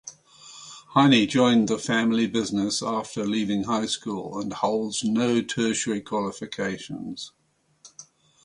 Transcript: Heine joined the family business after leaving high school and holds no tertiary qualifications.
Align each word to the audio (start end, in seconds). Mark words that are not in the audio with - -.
Heine 0.95 1.27
joined 1.27 1.67
the 1.67 1.77
family 1.77 2.25
business 2.25 2.81
after 2.81 3.23
leaving 3.23 3.65
high 3.65 3.85
school 3.85 4.39
and 4.39 4.51
holds 4.51 5.03
no 5.03 5.43
tertiary 5.43 6.01
qualifications. 6.01 7.33